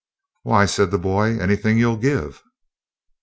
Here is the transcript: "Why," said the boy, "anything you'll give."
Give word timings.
"Why," 0.41 0.65
said 0.65 0.89
the 0.89 0.97
boy, 0.97 1.37
"anything 1.37 1.77
you'll 1.77 1.95
give." 1.97 2.41